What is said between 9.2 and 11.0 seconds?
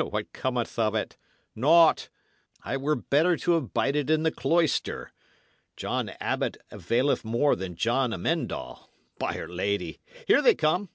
'r Lady! here they come."